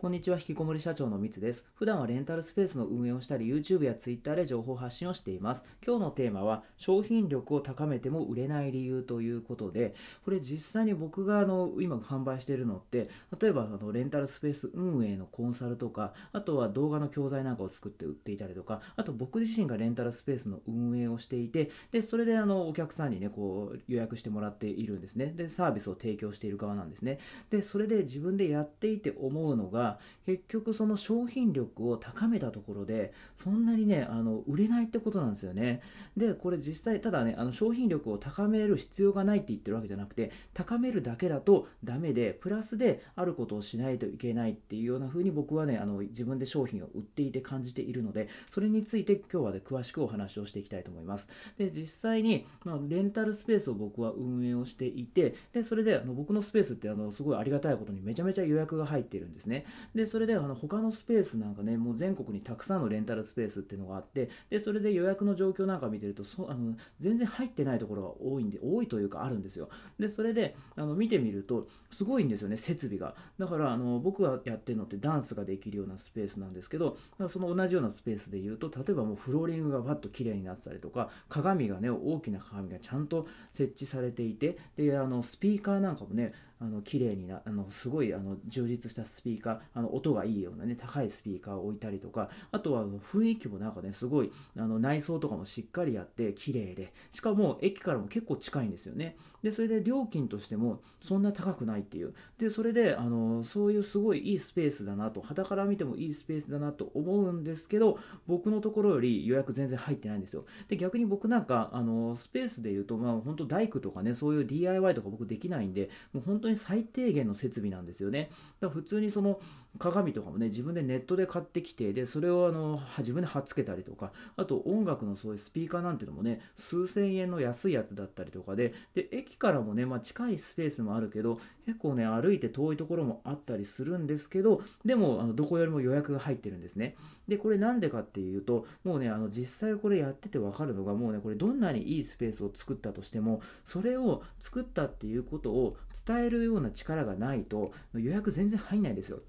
[0.00, 1.62] こんにちは、引きこもり社長のみつです。
[1.74, 5.62] 普段はレンタルスペースの運営をしたり、YouTube や Twitter で情報発信をしています。
[5.86, 9.94] 今日のテーマは、商品力を高めても売れない理由ということで、
[10.24, 25.34] これ実際に僕があの今販売しているのって、例えばあのレンタルスペース運営のコンサルとか、あとは動画の教材なんかを作って売っていたりとか、あと僕自身がレンタルスペースの運営をしていて、で、それであのお客さんにね、こう予約してもらっているんですね。
[25.36, 27.18] で、サービスを提供している側なんですね。
[27.50, 29.89] で、それで自分でやっていて思うのが、
[30.26, 35.80] 結局その商品力を高めたところでそんなにねあの売れないってことなんですよね。
[36.16, 51.28] でこれ実際ただねあの商品力を高める必要がないって言ってるわけじゃなくて高めるだけだとダメでプラスであることをしないといけないっていうような風に僕はねあの自分で商品を売っていて感じているのでそれについて今日はね詳しくお話をしていきたいと思います。
[51.58, 59.64] で実際に、まあ、レンタルスペースを僕は運営をしていてでそれであの僕のスペースってあのすごいありがたいことにめちゃめちゃ予約が入っているんですね。
[59.94, 69.68] でそれであの他のスペースなんかね、もう全国にたくさんのレンタルスペースっていうのがあって、で、それで予約の状況なんか見てると、そあの全然入ってないところが多いんで、多いというかあるんですよ。
[69.98, 73.14] で、それであの見てみると、すごいんですよね、設備が。
[73.38, 76.96] だからあの僕がやってるのってダンスができるようなスペースなんですけど、
[77.28, 96.92] その同じようなスペースで言うと、例えばもうフローリングがバッと綺麗になってたりとか、鏡がね、大きな鏡がちゃんと設置されていて、で、あのスピーカーなんかもね、あの綺麗になあのすごいあの充実したスピーカーあの音がいいようなね高いスピーカーを置いたりとかあとは雰囲気もなんかねすごいあの内装とかもしっかりやって綺麗で。
[97.10, 99.16] しかも駅からも結構近いんですよね。
[99.42, 118.30] でそれで料金としてもそんな高くないっていうでそれであのそういうすごいいいスペースだなと肌から見てもいいスペースだなと思うんですけど僕のところより予約全然入ってないんですよで逆に僕なんかあのスペースで言うとまあ本当大工とかねそういう DIY とか僕できないんでもう本当に最低限の設備なんですよね。
[118.60, 119.40] だから普通にその
[119.78, 136.96] 鏡とかもね、自分でネットで買ってきて、で、それをあの自分で貼っつけたりとか、あと音楽のそういうスピーカーなんていうのもね、数千円の安いやつだったりとかで、で、駅からもね、まあ、近いスペースもあるけど、結構ね、歩いて遠いところもあったりするんですけど、でも、あのどこよりも予約が入ってるんですね。
[137.28, 145.76] で、これなんでかっていうと、もうね、あの実際これやっててわかるのが、もうね、これどんなにいいスペースを作ったとしても、それを作ったっていうことを
[146.06, 149.20] 伝えるような力がないと予約全然入んないんですよ。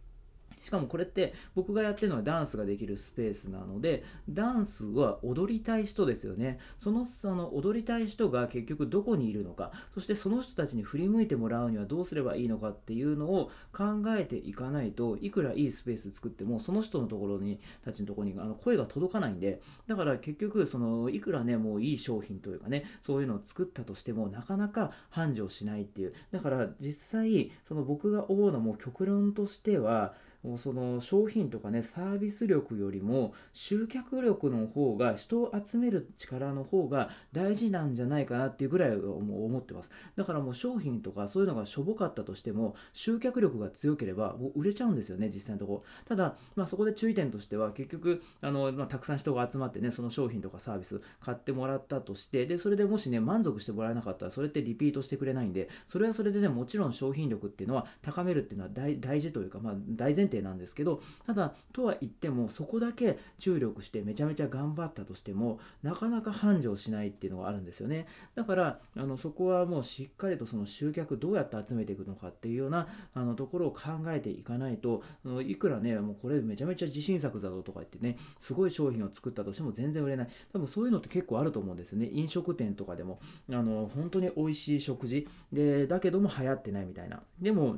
[0.61, 6.59] しかもこれって僕がやってるのはダンスができるスペースなのでダンスは踊りたい人ですよね。
[6.77, 9.71] そのその踊りたい人が結局どこにいるのか。
[9.93, 19.61] そしてその人たちに振り向いてもらうにはどうすればいいのかっていうのを考えていかないといくらいいスペース作ってもその人のところにたちのところにあの声が届かないんで。
[19.87, 26.13] だから結局そのいくらねもういい商品というかねそういうのを作ったとしてもなかなか繁盛しないっていう。
[26.31, 30.13] だから実際その僕が思うのも極論としては
[30.57, 39.91] その商品とかねサービス力よりも集客力の方が人を集める力の方が大事なんじゃないかなっていうぐらい思ってます。
[40.15, 45.83] だからもう商品とかそういうのがしょぼかったとしても集客力が強ければもう売れちゃうんですよね実際のとこ。
[46.07, 68.07] ただ、まあ、そこで注意点としては結局あの、まあ、たくさん人が集まってねその商品とかサービス買ってもらったとしてでそれでもしね満足してもらえなかったらそれってリピートしてくれないんでそれはそれでねもちろん商品力っていうのは高めるっていうのは大事というか、まあ、大前提定なんですけどただとは言ってもそこだけ注力してめちゃめちゃ頑張ったとしてもなかなか繁盛しないっていうのがあるんですよね。
[68.33, 75.03] だからあのそこはもうしっかりとその集客どうやって集めていくのかっていうようなあのところを考えていかないと
[75.45, 80.29] いくらねもうこれめちゃめちゃ自信作だぞとか言ってねすごい商品を作ったとしても全然売れない。
[80.53, 82.09] 多分そういうのって結構あると思うんですよね。
[82.11, 83.19] 飲食店とかでも。
[83.49, 85.27] あの本当に美味しい食事。
[85.51, 87.21] でだけども流行ってないみたいな。
[87.39, 87.77] でも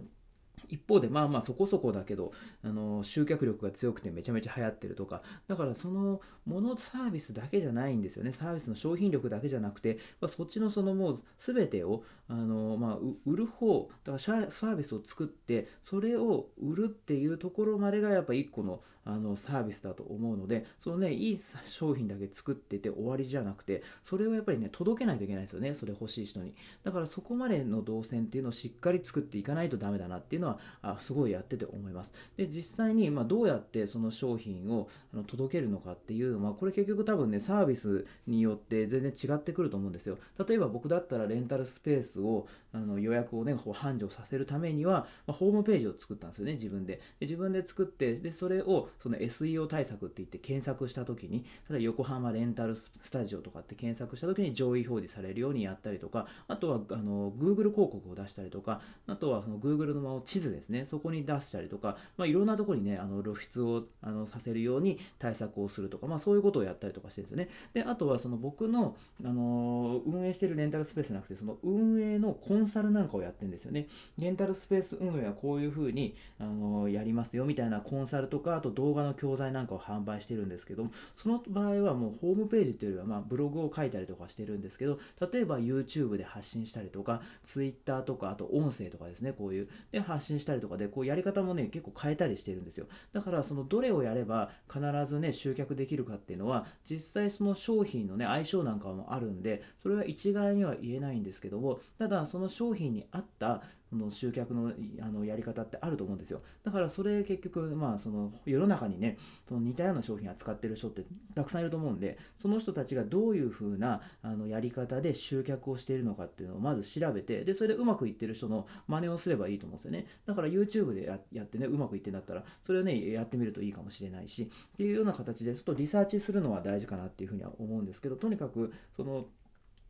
[0.69, 2.31] 一方でまあまあそこそこだけど
[2.64, 8.31] あの集客力が強くてめちゃめちゃ流行ってるとかだからそのものサービスだけじゃないんですよね。
[8.31, 25.75] サービスの商品力だけじゃなくて、まあ、そっちのそのもう全てをあの、まあ、売る方だからサービスを作ってそれを売るっていうところまでがやっぱ一個のあのサービスだと思うのでそのねいい商品だけ作ってて終わりじゃなくてそれをやっぱりね届けないといけないですよね。
[25.75, 26.56] それ欲しい人に。
[26.83, 32.13] だからそこまでの動線っていうのをしっかり作っていかないとダメだなっていうのはあすごいやってて思います。
[32.38, 40.18] で、実際に、まどうやってその商品をあの届けるのかっていうのは、これ結局多分ね、サービスによって全然違ってくると思うんですよ。
[40.48, 46.96] 例えば僕だったらレンタルスペースをあの予約をね、繁盛させるためには、ま、ホームページを作ったんですよね、自分で。
[47.19, 60.85] で自分で作って、で、それをその SEO 対策って言って検索した時に、例えば横浜レンタルスタジオとかって検索した時に上位表示されるようにやったりとか、あとはあの Google 広告を出したりとか、あとはその Google の地図ですね。
[60.85, 67.50] そこに出したりとか、まあ、いろんなところにねあの露出をあのさせるように対策をするとか、まあ、そういうことをやったりとかしてるんですよね。
[67.75, 73.88] であとはその僕の、あの運営してるレンタルスペースじゃなくてその運営のコンサルなんかをやってるんですよね。
[74.18, 85.00] レンタルスペース運営はこういうふうに、あのやりますよみたいなコンサルとかあと動画の教材なんかを販売してるんですけどその場合はもうホームページというよりはまあブログを書いたりとかしてるんですけど
[85.31, 92.88] 例えば YouTube で発信したりとか Twitter とかあと音声とかですねこういうで発信したりとかでこうやり方もね結構変えたりしてるんですよ。
[93.12, 103.62] だからそのどれをやれば必ずね集客できるかっていうのは実際その商品のね相性なんかもあるんでそれは一概には言えないんですけどもただその商品に合った
[103.95, 106.42] の集客のあのやり方ってあると思うんですよ。
[106.63, 109.18] だからそれ結局まあその世の中にね
[109.48, 111.04] その似たような商品扱ってる人って
[111.36, 120.07] たくさんいると思うんでその人たちがどういう風なあのやり方で集客をしているのかっていうのをまず調べてでそれでうまくいってる人の真似をすればいいと思うんですよね。
[120.25, 129.25] だから YouTube でやってねうまくいってんだったらそれをねやってみるといいかもしれないしっていうような形でちょっとリサーチするのは大事かなっていうふうには思うんですけどとにかくその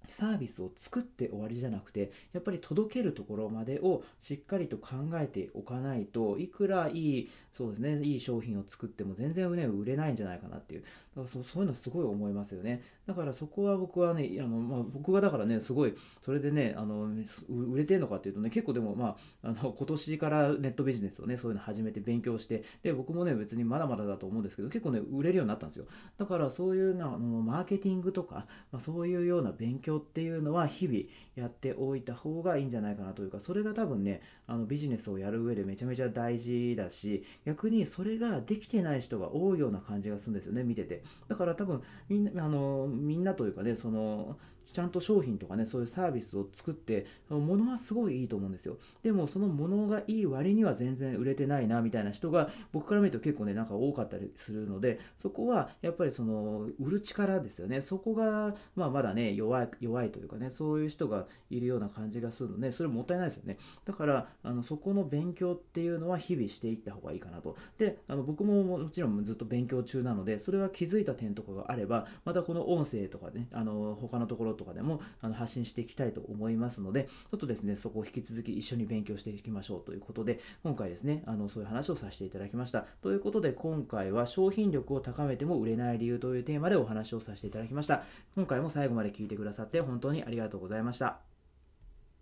[0.07, 10.83] サービスを作って終わりじゃなくてやっぱり届けるところまでをしっかりと考えておかないといくらいいそうですねいい商品を作っても全然、ね、売れないんじゃないかなっていう。
[11.15, 12.81] だからそそういうのすごい思いますよね。
[13.05, 17.09] だからそこは僕はねあの、まあ、僕がだからねすごいそれでねあの
[17.49, 25.85] 売れてるのかっていうとね結構でもまああの今年からネットビジネスをねそういうの始めて勉強してで僕もね別にまだまだだと思うんですけど結構ね売れるようになったんですよ。
[26.17, 30.99] だからそういうなあのマーケティングとか、まあ、そういうような勉強っていうのは日々
[31.35, 41.03] やっておいた方がいいんじゃないかなというかそれが多分ねあのビジネスをやる上でめちゃめちゃ大事だし逆にそれができてない人が多いような感じがするんですよね見てて。
[41.27, 48.77] だから多分みんなあのみんなというかねそのちゃんと商品とかねそういうサービスを作って物はすごいいいと思うんですよ。
[49.01, 57.81] でもその物がいい割には全然売れてないなみたいな人が僕から見ると結構ねなんか多かったりするのでそこはやっぱりその売る力ですよね。
[57.81, 63.57] そこが、まあ、まだね弱い弱いというかねそういう人がいるような感じがするのでそれもったいないですよね。
[63.85, 67.55] だからあのそこの勉強っていうのは日々していった方がいいかなと。
[67.77, 82.85] であの僕ももちろんずっと勉強中なのでそれは気づいた点とかがあればまたこの音声とかねあの他のところろとかでもあの発信していきたいと思いますので、ちょっとですね、そこを引き続き一緒に勉強していきましょうということで、今回ですね、あのそういう話をさせていただきました。
[83.01, 88.03] ということで、今回は商品力を高めても売れない理由というテーマでお話をさせていただきました。
[88.35, 91.32] 今回も最後まで聞いてくださって本当にありがとうございました。